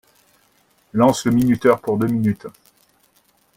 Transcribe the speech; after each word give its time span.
Lance 0.95 1.25
le 1.25 1.31
minuteur 1.31 1.79
pour 1.79 1.99
deux 1.99 2.07
minutes. 2.07 2.47